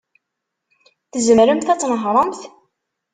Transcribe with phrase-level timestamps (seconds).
[1.11, 2.41] Tzemremt ad tnehṛemt?